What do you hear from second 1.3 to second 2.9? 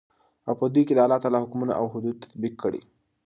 حكمونه او حدود تطبيق كړي.